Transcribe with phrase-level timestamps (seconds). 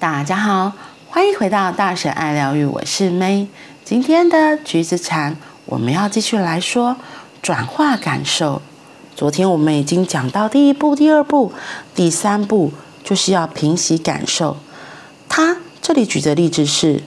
[0.00, 0.72] 大家好，
[1.10, 3.46] 欢迎回到大神爱疗愈，我是 May。
[3.84, 5.36] 今天的橘子禅，
[5.66, 6.96] 我们要继续来说
[7.42, 8.62] 转化感受。
[9.14, 11.52] 昨天我们已经讲到第一步、第二步、
[11.94, 12.72] 第三步，
[13.04, 14.56] 就是要平息感受。
[15.28, 17.02] 他这里举的例子是，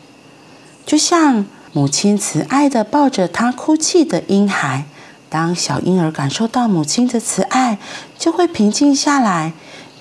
[0.86, 4.86] 就像母亲慈爱的抱着他哭泣的婴孩，
[5.30, 7.80] 当小婴儿感受到母亲的慈爱，
[8.20, 9.54] 就会平静下来，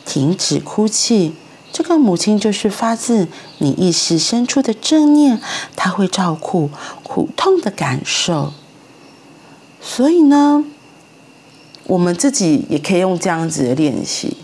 [0.05, 1.35] 停止哭泣。
[1.73, 5.41] 这个母亲就是发自你意识深处的正念，
[5.75, 6.69] 她会照顾
[7.03, 8.53] 苦痛的感受。
[9.81, 10.65] 所以呢，
[11.85, 14.37] 我们自己也可以用这样子的练习。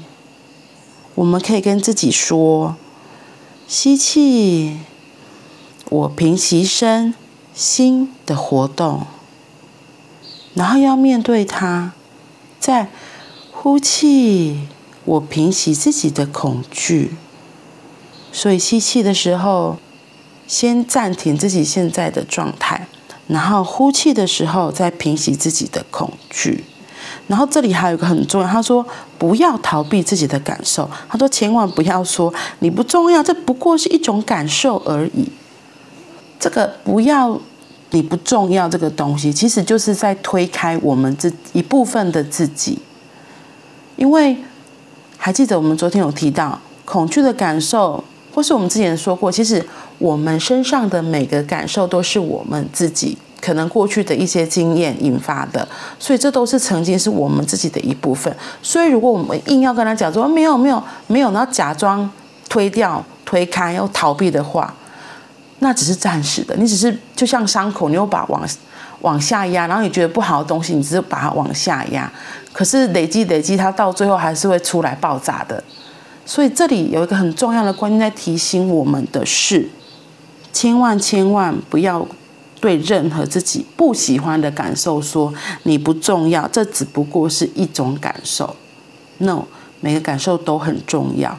[1.15, 2.77] 我们可以跟自己说：
[3.67, 4.79] 吸气，
[5.91, 7.15] 我平息身
[7.53, 9.07] 心的活动，
[10.55, 11.93] 然后要面对它；
[12.59, 12.89] 再
[13.53, 14.69] 呼气。
[15.09, 17.17] 我平息自己的恐惧，
[18.31, 19.79] 所以吸气的时候，
[20.47, 22.87] 先暂停自己现在的状态，
[23.27, 26.63] 然后呼气的时候再平息自己的恐惧。
[27.27, 28.87] 然后这里还有一个很重要，他说
[29.17, 35.27] 不要逃避自己的感受，他说千万不要说你不重要，这不过是一种感受而已。
[36.39, 37.41] 这个不要
[37.93, 42.79] 你不重要这个东西，其实就是在推开我们这一部分的自己，
[43.97, 44.37] 因为。
[45.29, 48.03] 还记得我们昨天有提到恐惧的感受，
[48.35, 49.63] 或是我们之前说过，其实
[49.99, 58.35] 我们身上的每个感受都是我们自己可能过去的一些经验引发的，所以这都是曾经是我们自己的一部分。
[58.63, 62.11] 所以如果我们硬要跟他讲说没有没有没有，然后假装
[62.49, 64.75] 推掉、推开又逃避的话，
[65.59, 66.57] 那只是暂时的。
[66.57, 68.43] 你只是就像伤口，你又把往
[69.01, 72.11] 往下压，然后你觉得不好的东西，你只是把它往下压。
[72.53, 75.63] 可是累积累积，它到最后还是会出来爆炸的。
[76.27, 79.69] 所以这里有一个很重要的观念在提醒我们的是：
[80.53, 82.07] 千万千万不要
[82.61, 85.33] 对任何自己不喜欢的感受说
[85.63, 88.57] 你不重要，这只不过是一种感受。
[89.19, 89.45] No，
[89.81, 91.39] 每个感受都很重要。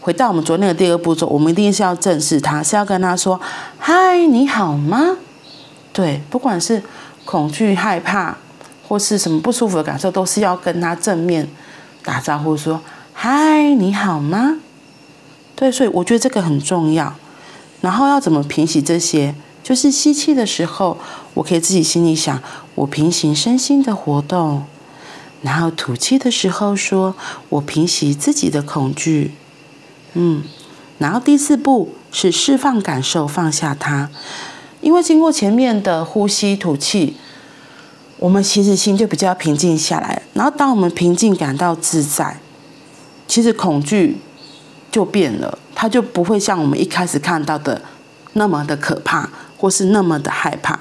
[0.00, 3.38] 回到我们昨天的第二步骤，我们一定是要正视它，是要跟他说
[3.78, 5.18] ：“嗨，你好吗？”
[5.92, 6.82] 对，不管是
[7.24, 8.36] 恐惧、害怕。
[8.90, 11.48] 或是什么不舒服的感受，都是要跟他正面
[12.02, 12.80] 打招呼，说
[13.14, 14.56] ：“嗨，你好吗？”
[15.54, 17.14] 对，所以我觉得这个很重要。
[17.82, 19.36] 然后要怎么平息这些？
[19.62, 20.98] 就是吸气的时候，
[21.34, 22.42] 我可以自己心里想
[22.74, 24.64] ：“我平息身心的活动。”
[25.42, 27.14] 然后吐气的时候说
[27.50, 29.36] ：“我平息自己的恐惧。”
[30.14, 30.42] 嗯，
[30.98, 34.10] 然后第四步是释放感受，放下它。
[34.80, 37.16] 因为经过前面的呼吸、吐气。
[38.18, 42.38] 我们其实心就比较平静下来，然后当我们平静感到自在，
[43.26, 44.18] 其实恐惧
[44.92, 47.80] 就变了，它就不会像我们一开始看到的
[48.34, 50.78] 那么的可怕，或是那么的害怕，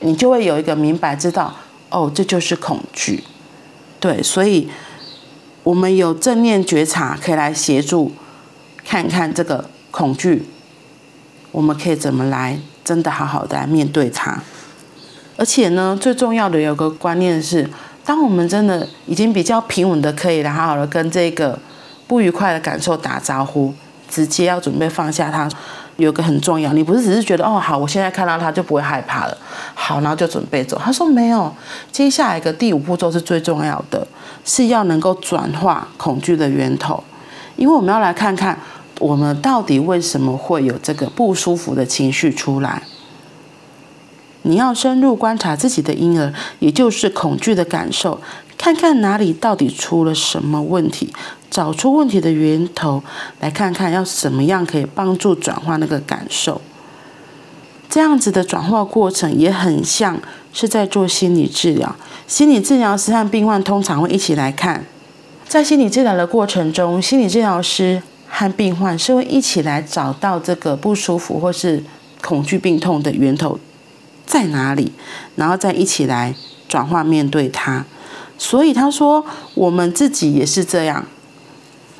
[0.00, 1.54] 你就会有一个明白知道，
[1.90, 3.22] 哦，这就是恐惧，
[4.00, 4.68] 对，所以
[5.62, 8.10] 我们有正念觉察可以来协助
[8.84, 10.44] 看看这个恐惧，
[11.54, 14.36] 我们可以怎么来真的好好的来面对它。
[15.36, 17.70] 而且呢，最重要的有个观念是，
[18.04, 21.56] 当我们真的已经比较平稳的，可以来好好的跟这个
[22.08, 23.72] 不愉快的感受打招呼，
[24.08, 25.48] 直接要准备放下它。
[25.96, 29.38] 有个很重要，你不是只是觉得哦好，我现在看到它就不会害怕了，
[29.74, 30.76] 好，然后就准备走。
[30.84, 31.54] 他说没有，
[31.92, 34.04] 接下来一个第五步骤是最重要的，
[34.44, 37.00] 是要能够转化恐惧的源头，
[37.54, 38.58] 因为我们要来看看
[39.00, 42.82] 我们到底为什么会有这个不舒服的情绪出来。
[44.42, 48.20] 你要深入观察自己的婴儿，也就是恐惧的感受，
[48.58, 51.12] 看看哪里到底出了什么问题，
[51.50, 53.02] 找出问题的源头，
[53.40, 56.60] 来看看要怎么样可以帮助转化那个感受。
[57.88, 60.20] 这样子的转化过程也很像
[60.52, 61.96] 是在做心理治疗。
[62.26, 64.84] 心理治疗师和病患通常会一起来看，
[65.48, 68.02] 在心理治疗的过程中，心理治疗师
[68.36, 71.80] 和病患是会一起来找到这个不舒服或是
[72.20, 73.56] 恐惧病痛的源头。
[74.26, 74.90] 在哪里，
[75.36, 76.34] 然后再一起来
[76.68, 77.84] 转化面对它。
[78.36, 81.06] 所以他说，我们自己也是这样。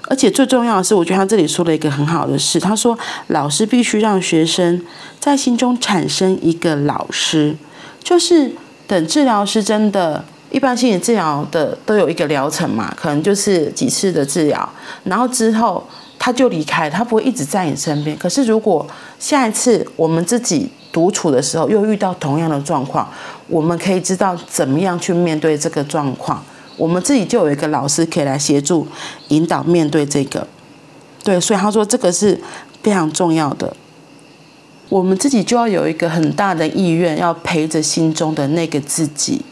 [0.08, 2.58] 而且最重要的是，我觉得他这里说了一个很好的事。
[2.58, 2.98] 他说，
[3.28, 4.82] 老师必须让学生
[5.20, 7.54] 在心中产生一个老师，
[8.02, 8.52] 就是
[8.88, 14.68] 等治疗师真的，一般心理治疗的都有一个疗程嘛，可能就是几次的治疗，
[15.04, 15.86] 然后之后
[16.24, 18.16] 他就离开，他不会一直在你身边。
[18.16, 18.86] 可是如果
[19.18, 23.06] 下一次我们自己独处的时候，又遇到同样的状况，
[23.46, 26.42] 我们可以知道怎么样去面对这个状况。
[26.78, 28.88] 我们自己就有一个老师可以来协助
[29.28, 30.48] 引导面对这个。
[31.22, 32.40] 对，所以他说这个是
[32.82, 33.76] 非常重要的。
[34.88, 39.42] 我们自己就要有一个很大的意愿，要陪着心中的那个自己，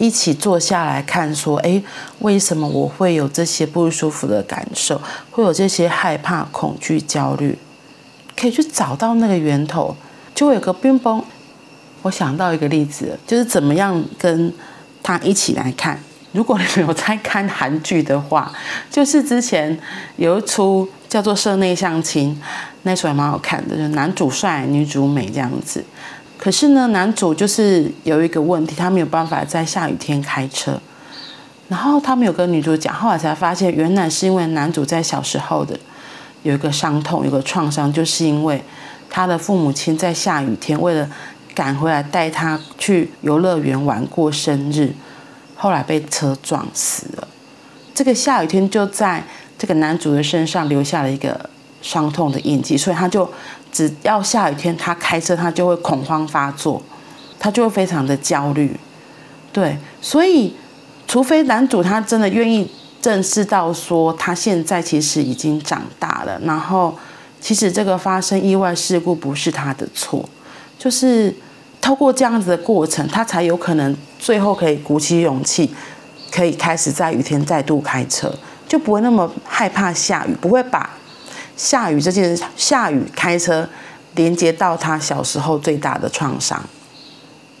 [0.00, 1.82] 一起坐下来看，说：哎，
[2.20, 4.98] 为什么我会有这些不舒服的感受？
[5.30, 7.58] 会有这些害怕、恐惧、焦虑？
[8.34, 9.94] 可以去找到那个源头，
[10.34, 11.22] 就会有个冰崩。
[12.00, 14.50] 我想到一个例子，就是怎么样跟
[15.02, 16.00] 他一起来看。
[16.32, 18.50] 如果你有在看韩剧的话，
[18.90, 19.78] 就是之前
[20.16, 22.34] 有一出叫做《社内相亲》，
[22.84, 25.84] 那出还蛮好看的，就男主帅、女主美这样子。
[26.40, 30.80] 可是呢，男主就是有一个问题，他没有办法在下雨天开车。
[31.68, 35.78] 然后他没有跟女主讲，后来才发现，原来是因为男主在小时候的
[36.42, 38.64] 有一个伤痛，有个创伤，就是因为
[39.10, 41.06] 他的父母亲在下雨天为了
[41.54, 44.92] 赶回来带他去游乐园玩过生日。
[45.54, 47.28] 后来被车撞死了，
[47.94, 49.22] 这个下雨天就在
[49.58, 51.38] 这个男主的身上留下了一个
[51.82, 53.30] 伤痛的印记，所以他就
[53.72, 56.82] 只要下雨天他开车，他就会恐慌发作，
[57.38, 58.78] 他就会非常的焦虑。
[59.52, 60.54] 对，所以
[61.06, 62.70] 除非男主他真的愿意
[63.00, 66.96] 正视到说他现在其实已经长大了，然后
[67.40, 70.28] 其实这个发生意外事故不是他的错，
[70.78, 71.34] 就是。
[71.82, 75.74] 透过这样子的过程，他才有可能最后可以鼓起勇气，
[76.30, 78.30] 可以开始在雨天再度开车，
[78.68, 80.90] 就不会那么害怕下雨，不会把
[81.60, 83.68] 下雨这件下雨开车
[84.14, 86.62] 连接到他小时候最大的创伤。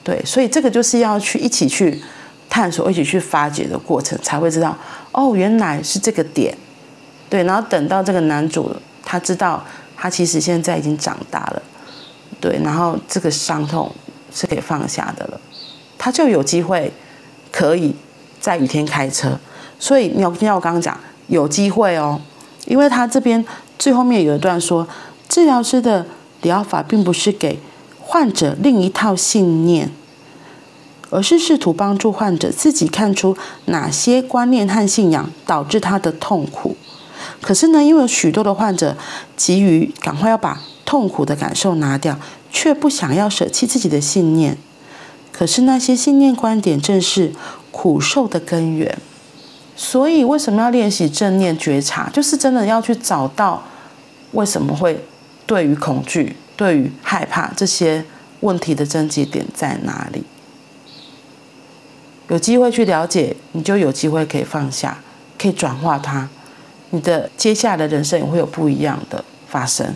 [0.02, 2.00] 对，所以这个就是要去一起去
[2.48, 4.76] 探索、一起去发掘的过程，才会知道
[5.12, 6.56] 哦，原来是这个点。
[7.28, 8.74] 对，然后等到这个男主
[9.04, 9.62] 他知道
[9.96, 11.62] 他其实现在已经长大了，
[12.40, 13.92] 对，然后这个伤痛。
[14.32, 15.40] 是可以放下的了，
[15.98, 16.92] 他就有机会
[17.50, 17.92] 可以
[18.40, 19.36] 在雨天开车。
[19.76, 22.20] 所以你要听我刚刚讲有机会哦，
[22.66, 23.44] 因为他这边
[23.80, 24.86] 最后面有一段说，
[25.28, 26.06] 治疗师的
[26.42, 27.58] 疗法并不是给
[27.98, 29.90] 患者另一套信念，
[31.10, 36.76] 而是试图帮助患者自己看出哪些观念和信仰导致他的痛苦。
[37.40, 38.96] 可是呢，因为有许多的患者
[39.36, 42.16] 急于赶快要把痛苦的感受拿掉。
[42.52, 44.58] 却不想要舍弃自己的信念，
[45.30, 47.32] 可是那些信念观点正是
[47.70, 48.98] 苦受的根源。
[49.76, 52.10] 所以，为什么要练习正念觉察？
[52.12, 53.62] 就是真的要去找到
[54.32, 55.04] 为什么会
[55.46, 58.04] 对于恐惧、对于害怕这些
[58.40, 60.24] 问题的症结点在哪里。
[62.28, 64.98] 有机会去了解，你就有机会可以放下，
[65.38, 66.28] 可以转化它。
[66.90, 69.94] 你的接下来的人生也会有不一样的发生。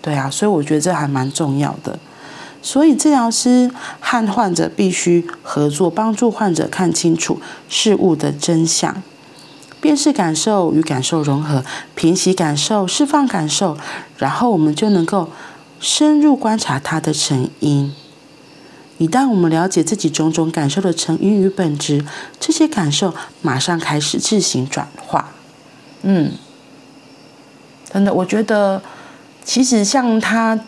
[0.00, 1.98] 对啊，所以我觉得这还蛮重要的。
[2.62, 3.70] 所以治疗师
[4.00, 9.02] 和患者必须合作，帮助患者看清楚事物的真相，
[9.84, 11.62] 便是感受与感受融合，
[11.94, 13.76] 平息感受，释放感受，
[14.16, 15.28] 然后我们就能够
[15.78, 17.92] 深入观察它的成因。
[18.96, 22.02] 一旦我们了解自己种种感受的成因与本质，
[22.40, 25.32] 这些感受马上开始自行转化。
[26.00, 26.32] 嗯，
[27.92, 28.80] 真的，我觉得。
[29.46, 30.58] 其实像他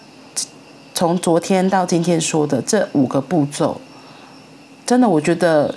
[0.92, 3.80] 从昨天到今天说的这五个步骤，
[4.84, 5.74] 真的，我觉得，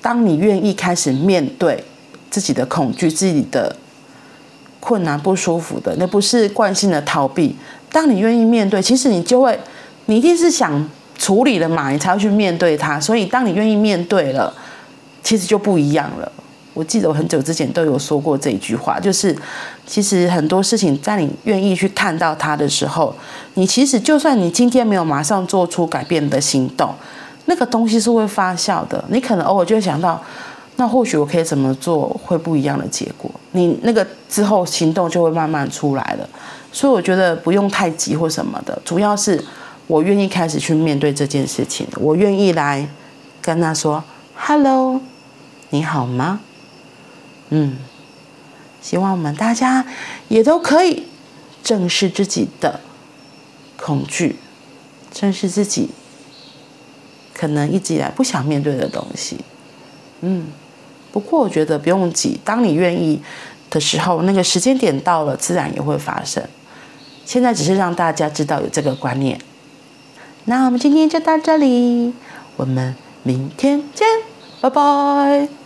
[0.00, 1.84] 当你愿意开始面对
[2.30, 3.74] 自己的恐惧、自己的
[4.80, 7.56] 困难、不舒服的，那不是惯性的逃避。
[7.90, 9.58] 当你愿意面对，其实你就会，
[10.06, 13.00] 你一定是想处理了嘛，你才会去面对它。
[13.00, 14.52] 所以，当你愿意面对了，
[15.22, 16.30] 其实就不一样了。
[16.74, 19.36] 我记得我很久之前都有说过这一句话，就是
[19.84, 23.12] 其实很多事情在你愿意去看到它的时候，
[23.54, 26.94] 你其实就算你今天没有马上做出改变的行动，
[27.46, 29.02] 那个东西是会发酵的。
[29.08, 30.22] 你可能偶尔就会想到，
[30.78, 33.28] 那或许我可以怎么做会不一样的结果。
[33.50, 36.28] 你那个之后行动就会慢慢出来了。
[36.70, 39.42] 所以我觉得不用太急或什么的，主要是
[39.86, 42.88] 我愿意开始去面对这件事情，我愿意来
[43.40, 44.04] 跟他说
[44.36, 45.00] ：“Hello，
[45.70, 46.40] 你好吗？”
[47.50, 47.78] 嗯，
[48.80, 49.84] 希望我们大家
[50.28, 51.04] 也都可以
[51.64, 52.78] 正视自己的
[53.76, 54.36] 恐惧，
[55.10, 55.88] 正视自己
[57.34, 59.38] 可能一直以来不想面对的东西。
[60.20, 60.48] 嗯，
[61.18, 63.20] 不过我觉得不用急，当你愿意
[63.70, 66.40] 的时候，那个时间点到了，自然也会发生。
[67.24, 69.36] 现在只是让大家知道有这个观念。
[70.44, 72.14] 那我们今天就到这里，
[72.56, 72.94] 我们
[73.24, 74.06] 明天见，
[74.60, 75.57] 拜拜。